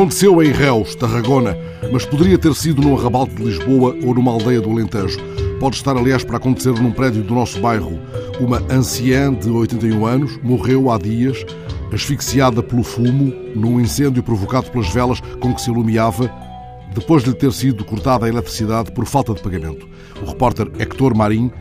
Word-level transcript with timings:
Aconteceu 0.00 0.42
em 0.42 0.50
Reus, 0.50 0.94
Tarragona, 0.94 1.54
mas 1.92 2.06
poderia 2.06 2.38
ter 2.38 2.54
sido 2.54 2.80
num 2.80 2.96
arrabalde 2.96 3.34
de 3.34 3.44
Lisboa 3.44 3.94
ou 4.02 4.14
numa 4.14 4.32
aldeia 4.32 4.58
do 4.58 4.70
Alentejo. 4.70 5.18
Pode 5.60 5.76
estar, 5.76 5.94
aliás, 5.94 6.24
para 6.24 6.38
acontecer 6.38 6.72
num 6.72 6.90
prédio 6.90 7.22
do 7.22 7.34
nosso 7.34 7.60
bairro. 7.60 8.00
Uma 8.40 8.62
anciã 8.70 9.30
de 9.30 9.50
81 9.50 10.06
anos 10.06 10.40
morreu 10.42 10.90
há 10.90 10.96
dias, 10.96 11.44
asfixiada 11.92 12.62
pelo 12.62 12.82
fumo, 12.82 13.30
num 13.54 13.78
incêndio 13.78 14.22
provocado 14.22 14.70
pelas 14.70 14.88
velas 14.88 15.20
com 15.38 15.54
que 15.54 15.60
se 15.60 15.70
iluminava, 15.70 16.32
depois 16.94 17.22
de 17.22 17.28
lhe 17.28 17.36
ter 17.36 17.52
sido 17.52 17.84
cortada 17.84 18.24
a 18.24 18.28
eletricidade 18.30 18.90
por 18.92 19.04
falta 19.04 19.34
de 19.34 19.42
pagamento. 19.42 19.86
O 20.22 20.24
repórter 20.24 20.66
Hector 20.78 21.14
Marim 21.14 21.52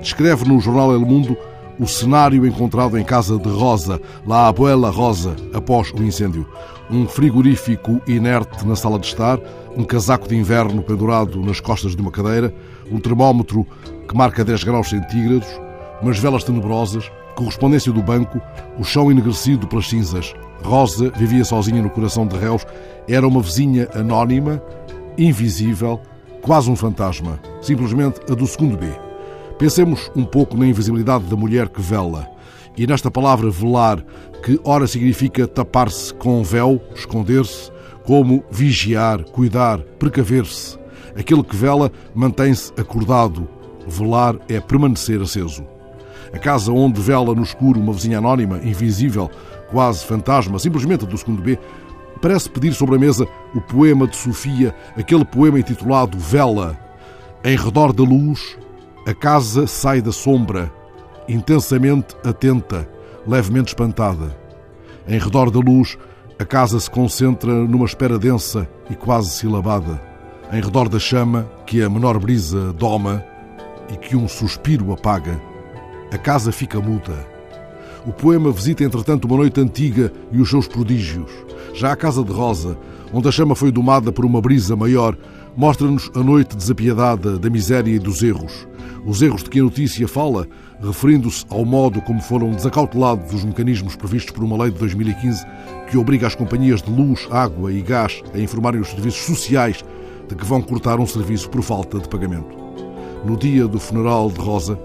descreve 0.00 0.48
no 0.48 0.58
jornal 0.60 0.94
El 0.94 1.00
Mundo 1.00 1.36
o 1.78 1.86
cenário 1.86 2.46
encontrado 2.46 2.98
em 2.98 3.04
casa 3.04 3.38
de 3.38 3.48
Rosa, 3.48 4.00
La 4.26 4.48
Abuela 4.48 4.90
Rosa, 4.90 5.34
após 5.52 5.90
o 5.92 6.02
incêndio. 6.02 6.46
Um 6.90 7.06
frigorífico 7.06 8.00
inerte 8.06 8.66
na 8.66 8.76
sala 8.76 8.98
de 8.98 9.06
estar, 9.06 9.38
um 9.76 9.84
casaco 9.84 10.28
de 10.28 10.36
inverno 10.36 10.82
pendurado 10.82 11.40
nas 11.40 11.60
costas 11.60 11.96
de 11.96 12.02
uma 12.02 12.10
cadeira, 12.10 12.54
um 12.90 12.98
termómetro 12.98 13.66
que 14.08 14.16
marca 14.16 14.44
10 14.44 14.64
graus 14.64 14.90
centígrados, 14.90 15.48
umas 16.02 16.18
velas 16.18 16.44
tenebrosas, 16.44 17.10
correspondência 17.34 17.92
do 17.92 18.02
banco, 18.02 18.40
o 18.78 18.84
chão 18.84 19.10
enegrecido 19.10 19.66
pelas 19.66 19.88
cinzas. 19.88 20.34
Rosa 20.62 21.10
vivia 21.16 21.44
sozinha 21.44 21.82
no 21.82 21.90
coração 21.90 22.26
de 22.26 22.36
Reus, 22.36 22.66
era 23.08 23.26
uma 23.26 23.40
vizinha 23.40 23.88
anónima, 23.94 24.62
invisível, 25.16 26.00
quase 26.42 26.70
um 26.70 26.76
fantasma, 26.76 27.40
simplesmente 27.60 28.20
a 28.30 28.34
do 28.34 28.46
segundo 28.46 28.76
B. 28.76 29.11
Pensemos 29.58 30.10
um 30.16 30.24
pouco 30.24 30.56
na 30.56 30.66
invisibilidade 30.66 31.24
da 31.24 31.36
mulher 31.36 31.68
que 31.68 31.80
vela 31.80 32.28
e 32.76 32.86
nesta 32.86 33.10
palavra 33.10 33.50
velar, 33.50 34.02
que 34.42 34.58
ora 34.64 34.86
significa 34.86 35.46
tapar-se 35.46 36.12
com 36.14 36.40
um 36.40 36.42
véu, 36.42 36.80
esconder-se, 36.94 37.70
como 38.04 38.42
vigiar, 38.50 39.22
cuidar, 39.24 39.78
precaver-se. 39.98 40.78
Aquele 41.16 41.42
que 41.42 41.54
vela 41.54 41.92
mantém-se 42.14 42.72
acordado. 42.76 43.48
Velar 43.86 44.36
é 44.48 44.58
permanecer 44.60 45.20
aceso. 45.20 45.64
A 46.32 46.38
casa 46.38 46.72
onde 46.72 47.00
vela 47.00 47.34
no 47.34 47.42
escuro 47.42 47.78
uma 47.78 47.92
vizinha 47.92 48.18
anónima, 48.18 48.58
invisível, 48.64 49.30
quase 49.70 50.04
fantasma, 50.04 50.58
simplesmente 50.58 51.04
do 51.04 51.18
segundo 51.18 51.42
B, 51.42 51.58
parece 52.22 52.48
pedir 52.48 52.72
sobre 52.72 52.96
a 52.96 52.98
mesa 52.98 53.26
o 53.54 53.60
poema 53.60 54.06
de 54.06 54.16
Sofia, 54.16 54.74
aquele 54.96 55.24
poema 55.24 55.60
intitulado 55.60 56.18
Vela. 56.18 56.78
Em 57.44 57.56
redor 57.56 57.92
da 57.92 58.02
luz, 58.02 58.56
a 59.04 59.12
casa 59.12 59.66
sai 59.66 60.00
da 60.00 60.12
sombra, 60.12 60.72
intensamente 61.28 62.14
atenta, 62.24 62.88
levemente 63.26 63.68
espantada. 63.68 64.36
Em 65.08 65.18
redor 65.18 65.50
da 65.50 65.58
luz, 65.58 65.98
a 66.38 66.44
casa 66.44 66.78
se 66.78 66.88
concentra 66.88 67.52
numa 67.52 67.84
espera 67.84 68.16
densa 68.16 68.68
e 68.88 68.94
quase 68.94 69.30
silabada. 69.30 70.00
Em 70.52 70.60
redor 70.60 70.88
da 70.88 71.00
chama, 71.00 71.50
que 71.66 71.82
a 71.82 71.90
menor 71.90 72.18
brisa 72.20 72.72
doma 72.74 73.24
e 73.92 73.96
que 73.96 74.14
um 74.14 74.28
suspiro 74.28 74.92
apaga, 74.92 75.40
a 76.12 76.18
casa 76.18 76.52
fica 76.52 76.80
muda. 76.80 77.26
O 78.06 78.12
poema 78.12 78.52
visita, 78.52 78.84
entretanto, 78.84 79.24
uma 79.24 79.36
noite 79.36 79.60
antiga 79.60 80.12
e 80.30 80.40
os 80.40 80.48
seus 80.48 80.68
prodígios. 80.68 81.30
Já 81.74 81.92
a 81.92 81.96
Casa 81.96 82.22
de 82.22 82.32
Rosa, 82.32 82.76
onde 83.12 83.28
a 83.28 83.32
chama 83.32 83.54
foi 83.54 83.72
domada 83.72 84.12
por 84.12 84.24
uma 84.24 84.40
brisa 84.40 84.76
maior, 84.76 85.16
mostra-nos 85.56 86.10
a 86.14 86.20
noite 86.20 86.56
desapiedada 86.56 87.38
da 87.38 87.50
miséria 87.50 87.94
e 87.94 87.98
dos 87.98 88.22
erros. 88.22 88.66
Os 89.04 89.20
erros 89.20 89.42
de 89.42 89.50
que 89.50 89.60
a 89.60 89.62
notícia 89.62 90.06
fala, 90.08 90.46
referindo-se 90.80 91.44
ao 91.50 91.64
modo 91.64 92.00
como 92.02 92.20
foram 92.20 92.50
desacautelados 92.52 93.34
os 93.34 93.44
mecanismos 93.44 93.96
previstos 93.96 94.32
por 94.32 94.44
uma 94.44 94.56
lei 94.62 94.70
de 94.70 94.78
2015 94.78 95.44
que 95.90 95.98
obriga 95.98 96.26
as 96.26 96.34
companhias 96.34 96.80
de 96.80 96.90
luz, 96.90 97.26
água 97.30 97.72
e 97.72 97.82
gás 97.82 98.22
a 98.32 98.38
informarem 98.38 98.80
os 98.80 98.88
serviços 98.88 99.26
sociais 99.26 99.84
de 100.28 100.34
que 100.34 100.44
vão 100.44 100.62
cortar 100.62 100.98
um 100.98 101.06
serviço 101.06 101.50
por 101.50 101.62
falta 101.62 101.98
de 101.98 102.08
pagamento. 102.08 102.56
No 103.24 103.36
dia 103.36 103.68
do 103.68 103.78
funeral 103.78 104.30
de 104.30 104.40
Rosa, 104.40 104.78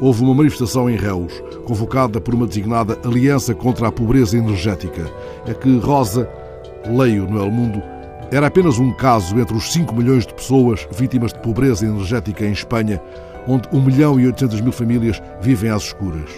houve 0.00 0.22
uma 0.22 0.34
manifestação 0.34 0.90
em 0.90 0.96
Reus, 0.96 1.32
convocada 1.64 2.20
por 2.20 2.34
uma 2.34 2.46
designada 2.46 2.98
Aliança 3.04 3.54
contra 3.54 3.88
a 3.88 3.92
Pobreza 3.92 4.36
Energética. 4.36 5.10
É 5.46 5.54
que 5.54 5.78
Rosa, 5.78 6.28
leio 6.86 7.28
no 7.28 7.40
El 7.40 7.50
Mundo, 7.50 7.82
era 8.32 8.46
apenas 8.46 8.78
um 8.78 8.90
caso 8.90 9.38
entre 9.38 9.54
os 9.54 9.70
5 9.74 9.94
milhões 9.94 10.26
de 10.26 10.32
pessoas 10.32 10.88
vítimas 10.96 11.34
de 11.34 11.38
pobreza 11.40 11.84
energética 11.84 12.46
em 12.46 12.52
Espanha, 12.52 12.98
onde 13.46 13.68
1 13.70 13.82
milhão 13.82 14.18
e 14.18 14.24
800 14.24 14.62
mil 14.62 14.72
famílias 14.72 15.22
vivem 15.42 15.70
às 15.70 15.82
escuras. 15.82 16.30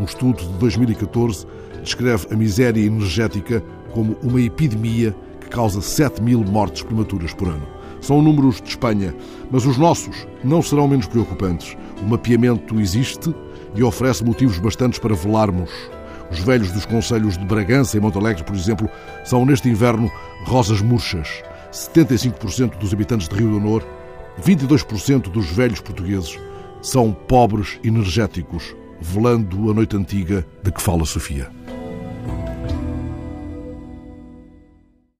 Um 0.00 0.04
estudo 0.04 0.42
de 0.42 0.52
2014 0.54 1.46
descreve 1.80 2.26
a 2.32 2.36
miséria 2.36 2.84
energética 2.84 3.62
como 3.92 4.16
uma 4.20 4.40
epidemia 4.40 5.14
que 5.40 5.48
causa 5.48 5.80
7 5.80 6.20
mil 6.20 6.42
mortes 6.42 6.82
prematuras 6.82 7.32
por 7.32 7.46
ano. 7.46 7.68
São 8.00 8.20
números 8.20 8.60
de 8.60 8.70
Espanha, 8.70 9.14
mas 9.48 9.64
os 9.64 9.78
nossos 9.78 10.26
não 10.42 10.60
serão 10.60 10.88
menos 10.88 11.06
preocupantes. 11.06 11.76
O 12.02 12.04
mapeamento 12.04 12.80
existe 12.80 13.32
e 13.76 13.82
oferece 13.84 14.24
motivos 14.24 14.58
bastantes 14.58 14.98
para 14.98 15.14
velarmos. 15.14 15.70
Os 16.30 16.40
velhos 16.40 16.70
dos 16.72 16.84
conselhos 16.84 17.38
de 17.38 17.44
Bragança 17.44 17.96
e 17.96 18.00
Montalegre, 18.00 18.44
por 18.44 18.54
exemplo, 18.54 18.88
são 19.24 19.44
neste 19.44 19.68
inverno 19.68 20.10
rosas 20.44 20.80
murchas. 20.80 21.42
75% 21.72 22.78
dos 22.78 22.92
habitantes 22.92 23.28
de 23.28 23.34
Rio 23.34 23.50
de 23.50 23.56
Honor, 23.56 23.86
22% 24.42 25.30
dos 25.30 25.46
velhos 25.46 25.80
portugueses 25.80 26.38
são 26.80 27.12
pobres 27.12 27.78
energéticos, 27.82 28.74
velando 29.00 29.70
a 29.70 29.74
noite 29.74 29.96
antiga 29.96 30.46
de 30.62 30.70
que 30.70 30.82
fala 30.82 31.04
Sofia. 31.04 31.57